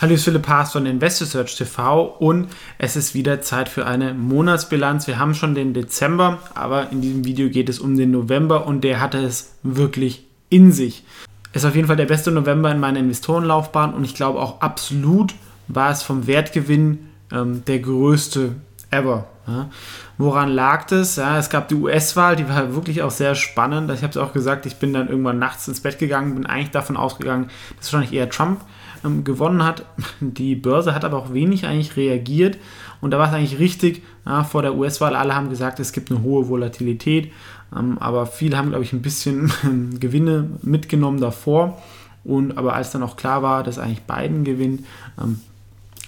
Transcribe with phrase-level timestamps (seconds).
[0.00, 4.14] Hallo, bin Philipp Haas von Investor Search TV und es ist wieder Zeit für eine
[4.14, 5.06] Monatsbilanz.
[5.06, 8.82] Wir haben schon den Dezember, aber in diesem Video geht es um den November und
[8.82, 11.04] der hatte es wirklich in sich.
[11.52, 14.62] Es ist auf jeden Fall der beste November in meiner Investorenlaufbahn und ich glaube auch
[14.62, 15.34] absolut
[15.68, 18.54] war es vom Wertgewinn ähm, der größte
[18.90, 19.26] ever.
[19.46, 19.68] Ja.
[20.16, 21.16] Woran lag das?
[21.16, 23.90] Ja, es gab die US-Wahl, die war wirklich auch sehr spannend.
[23.90, 26.70] Ich habe es auch gesagt, ich bin dann irgendwann nachts ins Bett gegangen, bin eigentlich
[26.70, 28.62] davon ausgegangen, dass wahrscheinlich eher Trump
[29.04, 29.84] ähm, gewonnen hat.
[30.20, 32.58] Die Börse hat aber auch wenig eigentlich reagiert
[33.00, 35.16] und da war es eigentlich richtig ja, vor der US-Wahl.
[35.16, 37.32] Alle haben gesagt, es gibt eine hohe Volatilität,
[37.76, 39.52] ähm, aber viele haben, glaube ich, ein bisschen
[40.00, 41.80] Gewinne mitgenommen davor.
[42.22, 44.84] Und aber als dann auch klar war, dass eigentlich Biden gewinnt,
[45.20, 45.40] ähm,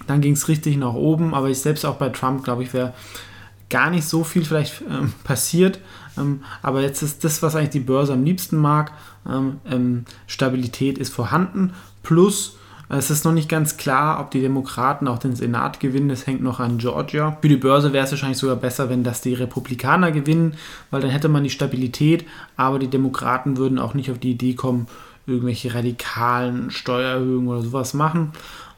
[0.06, 1.34] dann ging es richtig nach oben.
[1.34, 2.92] Aber ich selbst auch bei Trump, glaube ich, wäre
[3.70, 5.80] gar nicht so viel vielleicht ähm, passiert.
[6.18, 8.92] Ähm, aber jetzt ist das, was eigentlich die Börse am liebsten mag.
[9.26, 11.72] Ähm, ähm Stabilität ist vorhanden.
[12.02, 12.58] Plus
[12.98, 16.10] es ist noch nicht ganz klar, ob die Demokraten auch den Senat gewinnen.
[16.10, 17.38] Das hängt noch an Georgia.
[17.40, 20.54] Für die Börse wäre es wahrscheinlich sogar besser, wenn das die Republikaner gewinnen,
[20.90, 22.26] weil dann hätte man die Stabilität,
[22.56, 24.88] aber die Demokraten würden auch nicht auf die Idee kommen,
[25.26, 28.32] irgendwelche radikalen Steuererhöhungen oder sowas machen.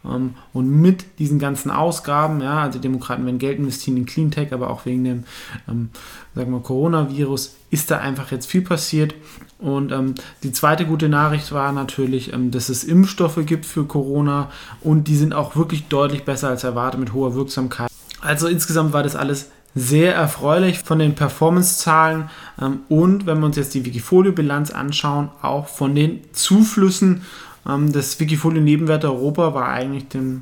[0.04, 4.70] Ähm, und mit diesen ganzen Ausgaben, ja, also Demokraten werden Geld investieren in Cleantech, aber
[4.70, 5.24] auch wegen dem,
[5.68, 5.90] ähm,
[6.34, 9.14] sagen wir, Coronavirus ist da einfach jetzt viel passiert.
[9.58, 14.50] Und ähm, die zweite gute Nachricht war natürlich, ähm, dass es Impfstoffe gibt für Corona
[14.80, 17.90] und die sind auch wirklich deutlich besser als erwartet mit hoher Wirksamkeit.
[18.20, 22.30] Also insgesamt war das alles sehr erfreulich von den Performance-Zahlen
[22.60, 27.22] ähm, und wenn wir uns jetzt die Wikifolio-Bilanz anschauen, auch von den Zuflüssen
[27.68, 30.40] ähm, das Wikifolio-Nebenwert Europa war eigentlich die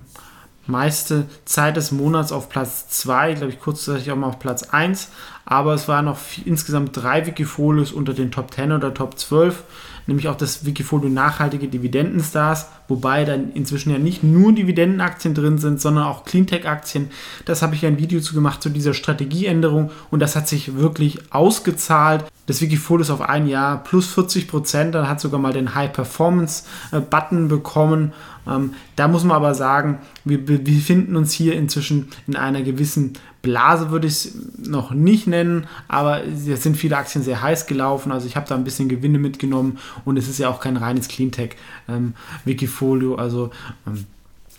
[0.66, 5.08] meiste Zeit des Monats auf Platz 2, glaube ich kurzzeitig auch mal auf Platz 1,
[5.44, 9.64] aber es waren noch insgesamt drei Wikifolios unter den Top 10 oder Top 12
[10.06, 15.80] nämlich auch das Wikifolio Nachhaltige Dividendenstars, wobei dann inzwischen ja nicht nur Dividendenaktien drin sind,
[15.80, 17.08] sondern auch Cleantech-Aktien.
[17.46, 20.76] Das habe ich ja ein Video zu gemacht zu dieser Strategieänderung und das hat sich
[20.76, 22.26] wirklich ausgezahlt.
[22.46, 27.48] Das Wikifolio ist auf ein Jahr plus 40 Prozent, dann hat sogar mal den High-Performance-Button
[27.48, 28.12] bekommen.
[28.46, 33.90] Ähm, da muss man aber sagen, wir befinden uns hier inzwischen in einer gewissen Blase
[33.90, 38.12] würde ich es noch nicht nennen, aber es sind viele Aktien sehr heiß gelaufen.
[38.12, 41.08] Also ich habe da ein bisschen Gewinne mitgenommen und es ist ja auch kein reines
[41.08, 43.14] Cleantech-Wikifolio.
[43.14, 43.50] Ähm, also
[43.86, 44.06] ähm,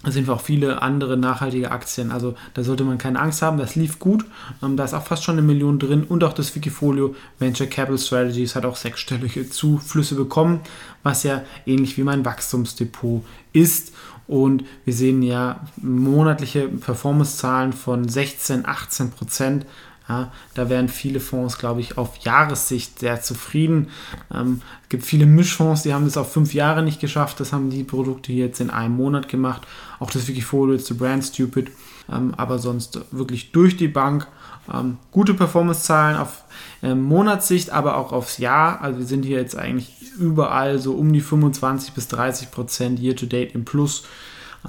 [0.04, 2.12] da sind auch viele andere nachhaltige Aktien.
[2.12, 3.58] Also da sollte man keine Angst haben.
[3.58, 4.26] Das lief gut.
[4.62, 6.04] Ähm, da ist auch fast schon eine Million drin.
[6.04, 10.60] Und auch das Wikifolio Venture Capital Strategies hat auch sechsstellige Zuflüsse bekommen,
[11.04, 13.24] was ja ähnlich wie mein Wachstumsdepot
[13.54, 13.94] ist.
[14.28, 19.66] Und wir sehen ja monatliche Performance-Zahlen von 16, 18 Prozent.
[20.10, 23.88] Ja, da wären viele Fonds, glaube ich, auf Jahressicht sehr zufrieden.
[24.34, 27.40] Ähm, es gibt viele Mischfonds, die haben das auf fünf Jahre nicht geschafft.
[27.40, 29.66] Das haben die Produkte jetzt in einem Monat gemacht.
[30.00, 31.72] Auch das Wikifolio ist Brand Stupid.
[32.12, 34.28] Ähm, aber sonst wirklich durch die Bank.
[34.74, 36.44] Ähm, gute Performance-Zahlen auf
[36.82, 38.82] ähm, Monatssicht, aber auch aufs Jahr.
[38.82, 43.56] Also wir sind hier jetzt eigentlich überall so um die 25 bis 30 Prozent Year-to-Date
[43.56, 44.04] im Plus.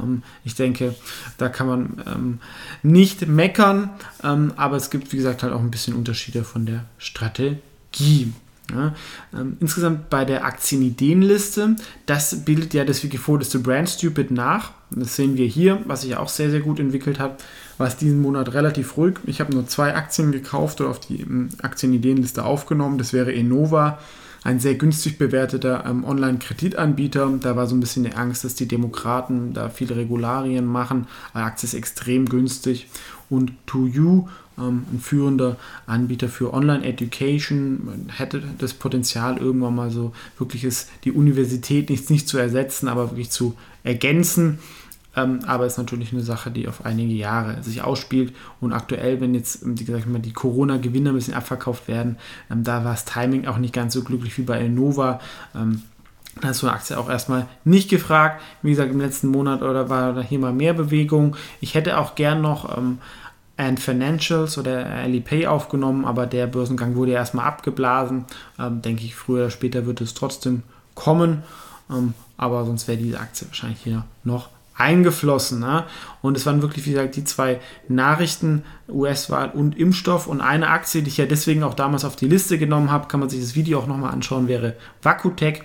[0.00, 0.94] Ähm, ich denke,
[1.38, 2.38] da kann man ähm,
[2.82, 3.90] nicht meckern,
[4.22, 8.32] ähm, aber es gibt, wie gesagt, halt auch ein bisschen Unterschiede von der Strategie.
[8.72, 8.94] Ja,
[9.38, 14.72] ähm, insgesamt bei der Aktienideenliste, das bildet ja das Wikifolio to Brand Stupid nach.
[14.90, 17.44] Das sehen wir hier, was sich auch sehr, sehr gut entwickelt hat,
[17.76, 19.16] war es diesen Monat relativ ruhig.
[19.26, 22.96] Ich habe nur zwei Aktien gekauft oder auf die ähm, Aktienideenliste aufgenommen.
[22.96, 23.98] Das wäre Enova
[24.44, 27.38] ein sehr günstig bewerteter ähm, Online-Kreditanbieter.
[27.40, 31.06] Da war so ein bisschen die Angst, dass die Demokraten da viele Regularien machen.
[31.34, 32.88] Die Aktie ist extrem günstig.
[33.30, 34.28] Und To You,
[34.58, 35.56] ähm, ein führender
[35.86, 42.28] Anbieter für Online-Education, hätte das Potenzial, irgendwann mal so wirklich ist, die Universität nicht, nicht
[42.28, 44.58] zu ersetzen, aber wirklich zu ergänzen.
[45.16, 48.34] Ähm, aber ist natürlich eine Sache, die auf einige Jahre sich ausspielt.
[48.60, 52.16] Und aktuell, wenn jetzt, ähm, wie gesagt, die Corona-Gewinne ein bisschen abverkauft werden,
[52.50, 55.20] ähm, da war das Timing auch nicht ganz so glücklich wie bei Innova.
[55.54, 55.82] Ähm,
[56.40, 58.42] da ist so eine Aktie auch erstmal nicht gefragt.
[58.62, 61.36] Wie gesagt, im letzten Monat oder war da hier mal mehr Bewegung.
[61.60, 62.98] Ich hätte auch gern noch ähm,
[63.56, 68.24] and Financials oder Alipay aufgenommen, aber der Börsengang wurde erstmal abgeblasen.
[68.58, 70.64] Ähm, denke ich, früher oder später wird es trotzdem
[70.94, 71.44] kommen.
[71.88, 75.60] Ähm, aber sonst wäre diese Aktie wahrscheinlich hier noch eingeflossen.
[75.60, 75.84] Ne?
[76.20, 80.26] Und es waren wirklich, wie gesagt, die zwei Nachrichten, US-Wahl und Impfstoff.
[80.26, 83.20] Und eine Aktie, die ich ja deswegen auch damals auf die Liste genommen habe, kann
[83.20, 85.62] man sich das Video auch nochmal anschauen, wäre Vakutech.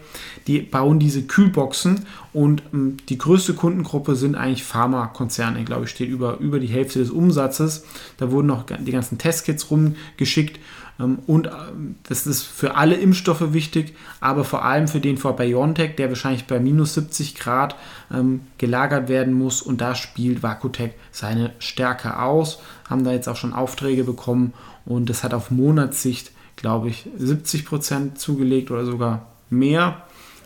[0.47, 5.59] Die bauen diese Kühlboxen und ähm, die größte Kundengruppe sind eigentlich Pharmakonzerne.
[5.59, 7.85] Ich glaube, ich steht über, über die Hälfte des Umsatzes.
[8.17, 10.59] Da wurden noch die ganzen Testkits rumgeschickt.
[10.99, 15.35] Ähm, und ähm, das ist für alle Impfstoffe wichtig, aber vor allem für den vor
[15.35, 17.75] BioNTech, der wahrscheinlich bei minus 70 Grad
[18.13, 19.61] ähm, gelagert werden muss.
[19.61, 22.59] Und da spielt Vakutec seine Stärke aus.
[22.89, 24.53] Haben da jetzt auch schon Aufträge bekommen
[24.85, 30.03] und das hat auf Monatssicht, glaube ich, 70 Prozent zugelegt oder sogar mehr.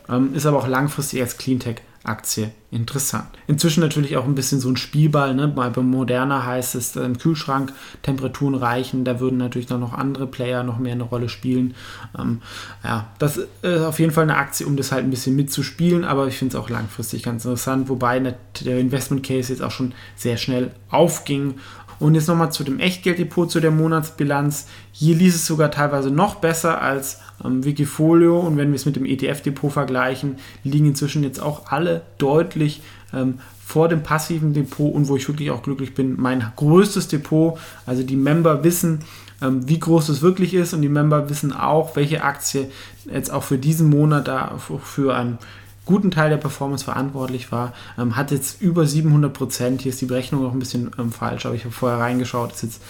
[0.08, 3.28] Ähm, ist aber auch langfristig als Cleantech Aktie interessant.
[3.46, 5.34] Inzwischen natürlich auch ein bisschen so ein Spielball.
[5.34, 5.46] Ne?
[5.46, 7.72] Bei Moderna heißt es, im Kühlschrank
[8.02, 9.04] Temperaturen reichen.
[9.04, 11.74] Da würden natürlich dann noch andere Player noch mehr eine Rolle spielen.
[12.18, 12.42] Ähm,
[12.82, 16.04] ja, das ist auf jeden Fall eine Aktie, um das halt ein bisschen mitzuspielen.
[16.04, 17.88] Aber ich finde es auch langfristig ganz interessant.
[17.88, 18.18] Wobei
[18.64, 21.54] der Investment Case jetzt auch schon sehr schnell aufging
[21.98, 24.66] und jetzt nochmal zu dem Echtgelddepot, zu der Monatsbilanz.
[24.92, 28.38] Hier liest es sogar teilweise noch besser als ähm, Wikifolio.
[28.40, 32.82] Und wenn wir es mit dem ETF-Depot vergleichen, liegen inzwischen jetzt auch alle deutlich
[33.12, 37.58] ähm, vor dem passiven Depot und wo ich wirklich auch glücklich bin, mein größtes Depot.
[37.86, 39.00] Also die Member wissen,
[39.42, 42.70] ähm, wie groß es wirklich ist und die Member wissen auch, welche Aktie
[43.10, 45.38] jetzt auch für diesen Monat da für ein
[45.84, 49.82] guten Teil der Performance verantwortlich war, ähm, hat jetzt über 700 Prozent.
[49.82, 52.62] Hier ist die Berechnung noch ein bisschen ähm, falsch, aber ich habe vorher reingeschaut, ist
[52.62, 52.82] jetzt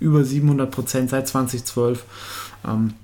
[0.00, 2.04] über 700 Prozent seit 2012.
[2.66, 2.94] Ähm,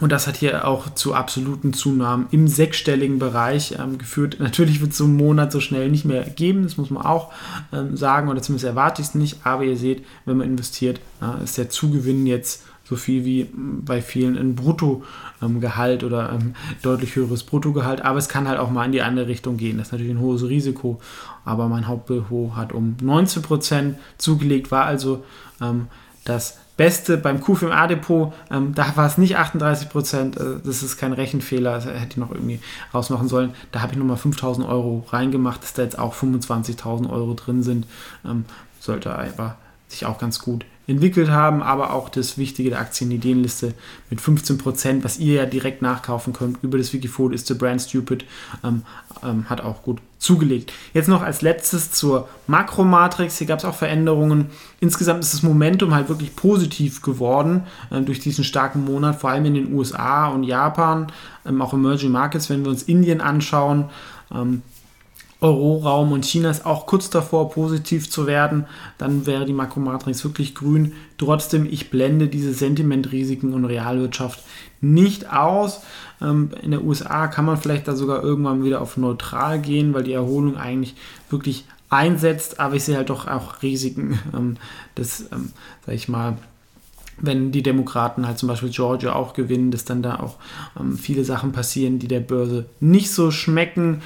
[0.00, 4.36] und das hat hier auch zu absoluten Zunahmen im sechsstelligen Bereich ähm, geführt.
[4.40, 7.32] Natürlich wird es so einen Monat so schnell nicht mehr geben, das muss man auch
[7.72, 9.38] ähm, sagen, oder zumindest erwarte ich es nicht.
[9.44, 14.02] Aber ihr seht, wenn man investiert, äh, ist der Zugewinn jetzt so viel wie bei
[14.02, 18.02] vielen ein Bruttogehalt ähm, oder ähm, deutlich höheres Bruttogehalt.
[18.02, 19.78] Aber es kann halt auch mal in die andere Richtung gehen.
[19.78, 21.00] Das ist natürlich ein hohes Risiko.
[21.44, 25.24] Aber mein Hauptbüro hat um 19% zugelegt, war also
[25.60, 25.88] ähm,
[26.24, 31.12] das Beste beim QFMA-Depot, ähm, da war es nicht 38 Prozent, äh, das ist kein
[31.12, 32.58] Rechenfehler, das hätte ich noch irgendwie
[32.92, 33.54] rausmachen sollen.
[33.70, 37.86] Da habe ich nochmal 5000 Euro reingemacht, dass da jetzt auch 25.000 Euro drin sind.
[38.24, 38.44] Ähm,
[38.80, 39.56] sollte aber
[39.86, 43.74] sich auch ganz gut entwickelt haben, aber auch das Wichtige der Aktienideenliste
[44.10, 48.24] mit 15%, was ihr ja direkt nachkaufen könnt über das Wikifolio ist the brand stupid,
[48.62, 48.82] ähm,
[49.22, 50.72] ähm, hat auch gut zugelegt.
[50.92, 53.38] Jetzt noch als letztes zur Makromatrix.
[53.38, 54.46] Hier gab es auch Veränderungen.
[54.80, 59.44] Insgesamt ist das Momentum halt wirklich positiv geworden äh, durch diesen starken Monat, vor allem
[59.46, 61.08] in den USA und Japan,
[61.46, 63.86] ähm, auch Emerging Markets, wenn wir uns Indien anschauen.
[65.44, 68.64] Euroraum und China ist auch kurz davor, positiv zu werden,
[68.96, 70.94] dann wäre die Makromatrix wirklich grün.
[71.18, 74.42] Trotzdem, ich blende diese Sentimentrisiken und Realwirtschaft
[74.80, 75.82] nicht aus.
[76.22, 80.04] Ähm, in der USA kann man vielleicht da sogar irgendwann wieder auf neutral gehen, weil
[80.04, 80.94] die Erholung eigentlich
[81.28, 84.56] wirklich einsetzt, aber ich sehe halt doch auch Risiken, ähm,
[84.94, 85.52] dass, ähm,
[85.84, 86.38] sag ich mal,
[87.18, 90.34] wenn die Demokraten halt zum Beispiel Georgia auch gewinnen, dass dann da auch
[90.96, 94.02] viele Sachen passieren, die der Börse nicht so schmecken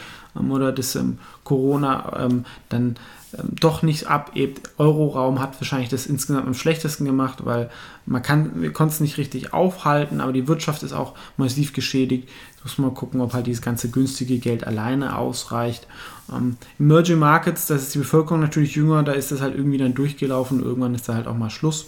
[0.50, 2.96] oder dass ähm, Corona ähm, dann
[3.36, 4.70] ähm, doch nicht abebt.
[4.78, 7.70] Euroraum hat wahrscheinlich das insgesamt am schlechtesten gemacht, weil
[8.06, 12.28] man kann, wir konnten es nicht richtig aufhalten, aber die Wirtschaft ist auch massiv geschädigt.
[12.52, 15.86] Jetzt muss man gucken, ob halt dieses ganze günstige Geld alleine ausreicht.
[16.32, 19.94] Ähm, Emerging Markets, da ist die Bevölkerung natürlich jünger, da ist das halt irgendwie dann
[19.94, 20.62] durchgelaufen.
[20.62, 21.86] Irgendwann ist da halt auch mal Schluss.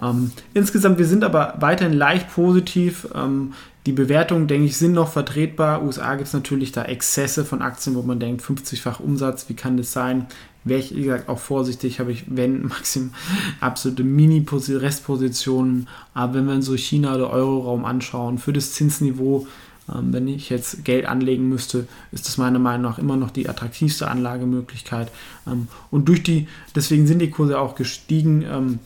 [0.00, 3.08] Ähm, insgesamt, wir sind aber weiterhin leicht positiv.
[3.14, 3.52] Ähm,
[3.86, 5.82] die Bewertungen, denke ich, sind noch vertretbar.
[5.82, 9.76] USA gibt es natürlich da Exzesse von Aktien, wo man denkt, 50-fach Umsatz, wie kann
[9.76, 10.26] das sein?
[10.64, 13.12] Wäre ich, wie gesagt, auch vorsichtig, habe ich, wenn, maximum
[13.60, 15.88] absolute Mini-Restpositionen.
[16.14, 19.48] Aber wenn wir uns so China oder Euroraum anschauen, für das Zinsniveau,
[19.92, 23.48] ähm, wenn ich jetzt Geld anlegen müsste, ist das meiner Meinung nach immer noch die
[23.48, 25.10] attraktivste Anlagemöglichkeit.
[25.44, 26.46] Ähm, und durch die,
[26.76, 28.42] deswegen sind die Kurse auch gestiegen.
[28.42, 28.78] Ähm,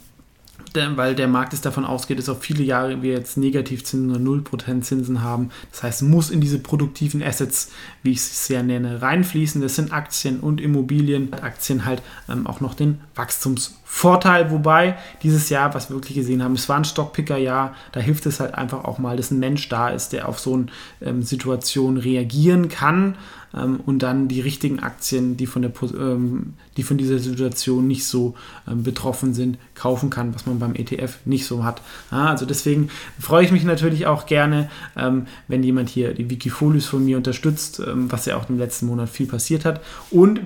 [0.96, 4.82] weil der Markt es davon ausgeht, dass auf viele Jahre wir jetzt Negativzinsen oder 0%
[4.82, 5.50] Zinsen haben.
[5.70, 7.70] Das heißt, muss in diese produktiven Assets,
[8.02, 9.60] wie ich es sehr nenne, reinfließen.
[9.60, 11.32] Das sind Aktien und Immobilien.
[11.32, 14.50] Aktien halt ähm, auch noch den Wachstumsvorteil.
[14.50, 17.74] Wobei dieses Jahr, was wir wirklich gesehen haben, es war ein Stockpicker-Jahr.
[17.92, 20.54] Da hilft es halt einfach auch mal, dass ein Mensch da ist, der auf so
[20.54, 20.66] eine
[21.00, 23.16] ähm, Situation reagieren kann
[23.56, 28.06] ähm, und dann die richtigen Aktien, die von, der, ähm, die von dieser Situation nicht
[28.06, 28.34] so
[28.68, 31.82] ähm, betroffen sind, kaufen kann, was man beim ETF nicht so hat.
[32.10, 36.86] Ja, also deswegen freue ich mich natürlich auch gerne, ähm, wenn jemand hier die Wikifolios
[36.86, 39.80] von mir unterstützt, ähm, was ja auch im letzten Monat viel passiert hat.
[40.10, 40.40] Und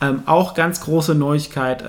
[0.00, 1.84] ähm, auch ganz große Neuigkeit,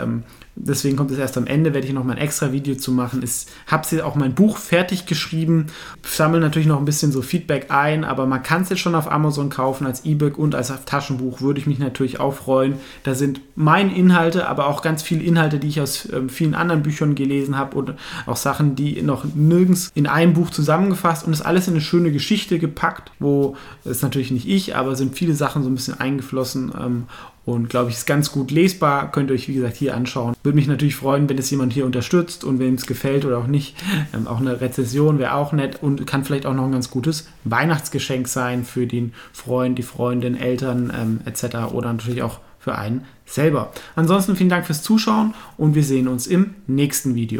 [0.55, 3.21] Deswegen kommt es erst am Ende, werde ich noch mal ein extra Video zu machen.
[3.23, 5.67] Ich habe sie auch mein Buch fertig geschrieben,
[6.03, 9.09] sammle natürlich noch ein bisschen so Feedback ein, aber man kann es jetzt schon auf
[9.09, 12.75] Amazon kaufen als E-Book und als Taschenbuch, würde ich mich natürlich auch freuen.
[13.03, 16.83] Da sind meine Inhalte, aber auch ganz viele Inhalte, die ich aus äh, vielen anderen
[16.83, 17.93] Büchern gelesen habe und
[18.25, 22.11] auch Sachen, die noch nirgends in einem Buch zusammengefasst und ist alles in eine schöne
[22.11, 23.55] Geschichte gepackt, wo
[23.85, 27.03] es natürlich nicht ich, aber sind viele Sachen so ein bisschen eingeflossen ähm,
[27.45, 29.11] und glaube ich, ist ganz gut lesbar.
[29.11, 30.35] Könnt ihr euch, wie gesagt, hier anschauen.
[30.43, 33.47] Würde mich natürlich freuen, wenn es jemand hier unterstützt und wenn es gefällt oder auch
[33.47, 33.75] nicht.
[34.13, 37.27] Ähm, auch eine Rezession wäre auch nett und kann vielleicht auch noch ein ganz gutes
[37.45, 41.71] Weihnachtsgeschenk sein für den Freund, die Freundin, Eltern ähm, etc.
[41.71, 43.71] oder natürlich auch für einen selber.
[43.95, 47.39] Ansonsten vielen Dank fürs Zuschauen und wir sehen uns im nächsten Video.